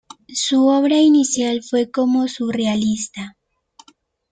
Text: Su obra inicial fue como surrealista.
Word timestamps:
Su 0.33 0.65
obra 0.65 0.99
inicial 0.99 1.61
fue 1.61 1.91
como 1.91 2.27
surrealista. 2.27 3.37